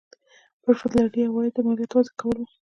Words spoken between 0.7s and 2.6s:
فدرالي عوایدو د مالیاتو وضع کول وو.